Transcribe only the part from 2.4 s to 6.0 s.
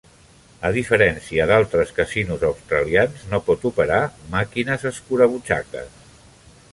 australians, no pot operar màquines escurabutxaques.